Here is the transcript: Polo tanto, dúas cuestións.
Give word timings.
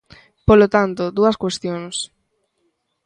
Polo 0.47 0.67
tanto, 0.75 1.03
dúas 1.17 1.39
cuestións. 1.43 1.95